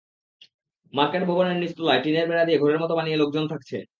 [0.93, 3.77] Market ভবনের নিচতলায় টিনের বেড়া দিয়ে ঘরের মতো বানিয়ে লোকজন থাকছে।